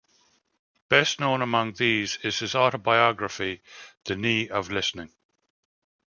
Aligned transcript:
Best 0.89 1.19
known 1.19 1.43
among 1.43 1.73
these 1.73 2.17
is 2.23 2.39
his 2.39 2.55
autobiography, 2.55 3.61
The 4.05 4.15
Knee 4.15 4.49
of 4.49 4.71
Listening. 4.71 5.13